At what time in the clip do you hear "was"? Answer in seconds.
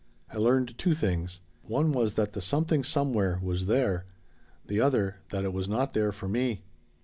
1.91-2.15, 3.39-3.67, 5.53-5.67